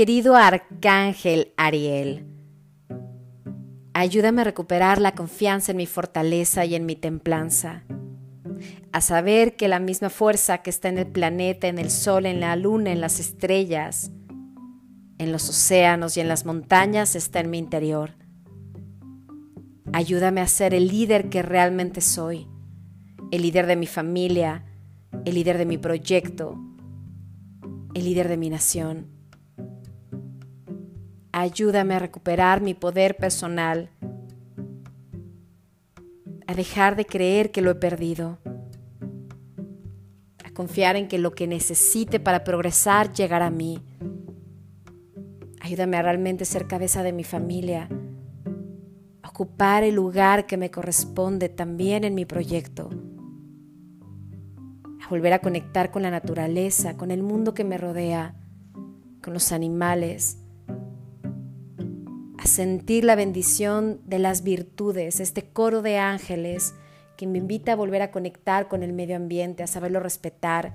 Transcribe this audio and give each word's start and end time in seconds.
Querido 0.00 0.34
Arcángel 0.34 1.52
Ariel, 1.58 2.24
ayúdame 3.92 4.40
a 4.40 4.44
recuperar 4.44 4.98
la 4.98 5.14
confianza 5.14 5.72
en 5.72 5.76
mi 5.76 5.84
fortaleza 5.84 6.64
y 6.64 6.74
en 6.74 6.86
mi 6.86 6.96
templanza, 6.96 7.84
a 8.92 9.02
saber 9.02 9.56
que 9.56 9.68
la 9.68 9.78
misma 9.78 10.08
fuerza 10.08 10.62
que 10.62 10.70
está 10.70 10.88
en 10.88 10.96
el 10.96 11.06
planeta, 11.06 11.68
en 11.68 11.78
el 11.78 11.90
sol, 11.90 12.24
en 12.24 12.40
la 12.40 12.56
luna, 12.56 12.92
en 12.92 13.02
las 13.02 13.20
estrellas, 13.20 14.10
en 15.18 15.32
los 15.32 15.46
océanos 15.50 16.16
y 16.16 16.20
en 16.20 16.28
las 16.28 16.46
montañas 16.46 17.14
está 17.14 17.40
en 17.40 17.50
mi 17.50 17.58
interior. 17.58 18.14
Ayúdame 19.92 20.40
a 20.40 20.46
ser 20.46 20.72
el 20.72 20.88
líder 20.88 21.28
que 21.28 21.42
realmente 21.42 22.00
soy, 22.00 22.48
el 23.30 23.42
líder 23.42 23.66
de 23.66 23.76
mi 23.76 23.86
familia, 23.86 24.64
el 25.26 25.34
líder 25.34 25.58
de 25.58 25.66
mi 25.66 25.76
proyecto, 25.76 26.58
el 27.92 28.04
líder 28.04 28.28
de 28.28 28.38
mi 28.38 28.48
nación. 28.48 29.19
Ayúdame 31.32 31.94
a 31.94 32.00
recuperar 32.00 32.60
mi 32.60 32.74
poder 32.74 33.16
personal, 33.16 33.88
a 36.48 36.54
dejar 36.54 36.96
de 36.96 37.06
creer 37.06 37.52
que 37.52 37.62
lo 37.62 37.70
he 37.70 37.76
perdido, 37.76 38.38
a 40.44 40.50
confiar 40.52 40.96
en 40.96 41.06
que 41.06 41.18
lo 41.18 41.30
que 41.30 41.46
necesite 41.46 42.18
para 42.18 42.42
progresar 42.42 43.12
llegará 43.12 43.46
a 43.46 43.50
mí. 43.50 43.80
Ayúdame 45.60 45.98
a 45.98 46.02
realmente 46.02 46.44
ser 46.44 46.66
cabeza 46.66 47.04
de 47.04 47.12
mi 47.12 47.22
familia, 47.22 47.88
a 49.22 49.28
ocupar 49.28 49.84
el 49.84 49.94
lugar 49.94 50.46
que 50.46 50.56
me 50.56 50.72
corresponde 50.72 51.48
también 51.48 52.02
en 52.02 52.16
mi 52.16 52.24
proyecto, 52.24 52.90
a 55.00 55.08
volver 55.08 55.32
a 55.32 55.38
conectar 55.38 55.92
con 55.92 56.02
la 56.02 56.10
naturaleza, 56.10 56.96
con 56.96 57.12
el 57.12 57.22
mundo 57.22 57.54
que 57.54 57.62
me 57.62 57.78
rodea, 57.78 58.34
con 59.22 59.32
los 59.32 59.52
animales, 59.52 60.38
sentir 62.50 63.04
la 63.04 63.14
bendición 63.14 64.00
de 64.04 64.18
las 64.18 64.42
virtudes, 64.42 65.20
este 65.20 65.44
coro 65.44 65.82
de 65.82 65.98
ángeles 65.98 66.74
que 67.16 67.26
me 67.26 67.38
invita 67.38 67.72
a 67.72 67.76
volver 67.76 68.02
a 68.02 68.10
conectar 68.10 68.68
con 68.68 68.82
el 68.82 68.92
medio 68.92 69.16
ambiente, 69.16 69.62
a 69.62 69.66
saberlo 69.66 70.00
respetar, 70.00 70.74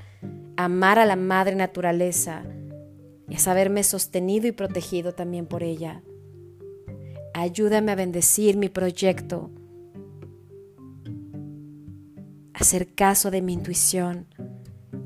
a 0.58 0.66
amar 0.66 1.00
a 1.00 1.06
la 1.06 1.16
madre 1.16 1.56
naturaleza 1.56 2.44
y 3.28 3.36
a 3.36 3.40
saberme 3.40 3.84
sostenido 3.84 4.48
y 4.48 4.52
protegido 4.52 5.14
también 5.14 5.48
por 5.48 5.64
ella. 5.64 6.02
Ayúdame 7.34 7.92
a 7.92 7.96
bendecir 7.96 8.56
mi 8.58 8.70
proyecto, 8.70 9.52
a 12.54 12.60
hacer 12.60 12.94
caso 12.96 13.32
de 13.32 13.42
mi 13.42 13.54
intuición, 13.54 14.28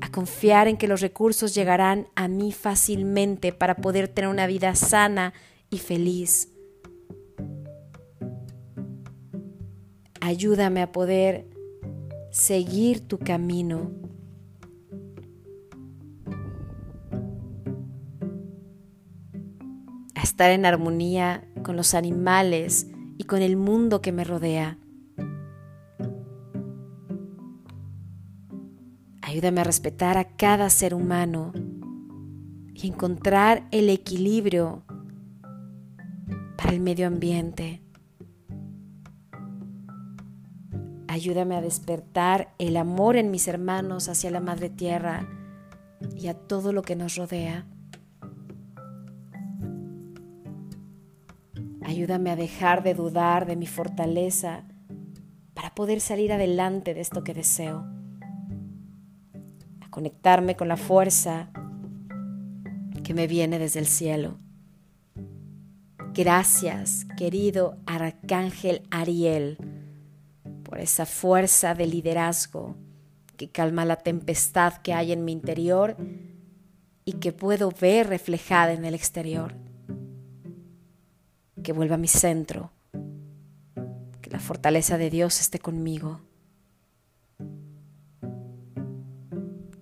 a 0.00 0.10
confiar 0.12 0.68
en 0.68 0.76
que 0.76 0.86
los 0.86 1.00
recursos 1.00 1.54
llegarán 1.54 2.06
a 2.14 2.28
mí 2.28 2.52
fácilmente 2.52 3.52
para 3.52 3.76
poder 3.76 4.06
tener 4.06 4.30
una 4.30 4.46
vida 4.46 4.74
sana 4.76 5.32
y 5.70 5.78
feliz. 5.78 6.48
Ayúdame 10.20 10.82
a 10.82 10.92
poder 10.92 11.48
seguir 12.30 13.06
tu 13.06 13.18
camino. 13.18 13.90
A 20.14 20.22
estar 20.22 20.50
en 20.50 20.66
armonía 20.66 21.48
con 21.62 21.76
los 21.76 21.94
animales 21.94 22.86
y 23.18 23.24
con 23.24 23.42
el 23.42 23.56
mundo 23.56 24.00
que 24.00 24.12
me 24.12 24.24
rodea. 24.24 24.78
Ayúdame 29.22 29.60
a 29.60 29.64
respetar 29.64 30.18
a 30.18 30.36
cada 30.36 30.70
ser 30.70 30.92
humano 30.92 31.52
y 32.74 32.88
encontrar 32.88 33.68
el 33.70 33.88
equilibrio 33.88 34.82
para 36.56 36.72
el 36.72 36.80
medio 36.80 37.06
ambiente. 37.06 37.80
Ayúdame 41.10 41.56
a 41.56 41.60
despertar 41.60 42.54
el 42.58 42.76
amor 42.76 43.16
en 43.16 43.32
mis 43.32 43.48
hermanos 43.48 44.08
hacia 44.08 44.30
la 44.30 44.38
Madre 44.38 44.70
Tierra 44.70 45.28
y 46.16 46.28
a 46.28 46.34
todo 46.34 46.72
lo 46.72 46.82
que 46.82 46.94
nos 46.94 47.16
rodea. 47.16 47.66
Ayúdame 51.82 52.30
a 52.30 52.36
dejar 52.36 52.84
de 52.84 52.94
dudar 52.94 53.44
de 53.46 53.56
mi 53.56 53.66
fortaleza 53.66 54.62
para 55.52 55.74
poder 55.74 56.00
salir 56.00 56.32
adelante 56.32 56.94
de 56.94 57.00
esto 57.00 57.24
que 57.24 57.34
deseo. 57.34 57.84
A 59.80 59.90
conectarme 59.90 60.54
con 60.54 60.68
la 60.68 60.76
fuerza 60.76 61.50
que 63.02 63.14
me 63.14 63.26
viene 63.26 63.58
desde 63.58 63.80
el 63.80 63.86
cielo. 63.86 64.38
Gracias, 66.14 67.04
querido 67.16 67.78
Arcángel 67.86 68.82
Ariel, 68.92 69.58
por 70.70 70.78
esa 70.78 71.04
fuerza 71.04 71.74
de 71.74 71.84
liderazgo 71.88 72.76
que 73.36 73.50
calma 73.50 73.84
la 73.84 73.96
tempestad 73.96 74.74
que 74.74 74.94
hay 74.94 75.10
en 75.10 75.24
mi 75.24 75.32
interior 75.32 75.96
y 77.04 77.14
que 77.14 77.32
puedo 77.32 77.72
ver 77.72 78.06
reflejada 78.06 78.72
en 78.72 78.84
el 78.84 78.94
exterior. 78.94 79.56
Que 81.60 81.72
vuelva 81.72 81.96
a 81.96 81.98
mi 81.98 82.06
centro, 82.06 82.70
que 84.22 84.30
la 84.30 84.38
fortaleza 84.38 84.96
de 84.96 85.10
Dios 85.10 85.40
esté 85.40 85.58
conmigo, 85.58 86.20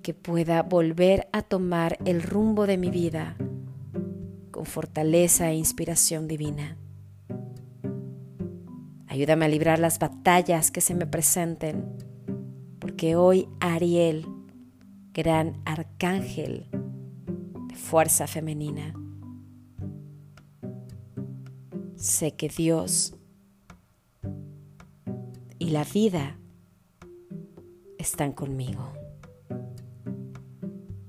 que 0.01 0.15
pueda 0.15 0.63
volver 0.63 1.29
a 1.33 1.43
tomar 1.43 1.99
el 2.07 2.23
rumbo 2.23 2.67
de 2.67 2.79
mi 2.79 2.91
vida 2.91 3.37
con 4.51 4.65
fortaleza 4.65 5.51
e 5.51 5.55
inspiración 5.55 6.29
divina. 6.29 6.79
Ayúdame 9.19 9.47
a 9.47 9.49
librar 9.49 9.81
las 9.81 9.99
batallas 9.99 10.71
que 10.71 10.81
se 10.81 10.95
me 10.95 11.05
presenten, 11.05 11.93
porque 12.79 13.17
hoy 13.17 13.49
Ariel, 13.59 14.25
gran 15.13 15.61
arcángel 15.65 16.69
de 17.67 17.75
fuerza 17.75 18.29
femenina, 18.29 18.95
sé 21.97 22.37
que 22.37 22.49
Dios 22.49 23.17
y 25.59 25.71
la 25.71 25.83
vida 25.83 26.39
están 27.99 28.31
conmigo. 28.31 28.93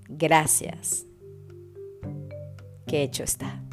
Gracias 0.08 1.06
que 2.88 3.04
hecho 3.04 3.24
está. 3.24 3.69